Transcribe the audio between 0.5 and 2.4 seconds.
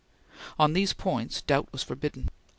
On these points doubt was forbidden.